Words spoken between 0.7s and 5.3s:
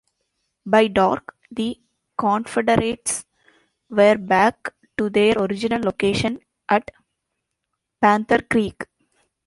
dark, the Confederates were back to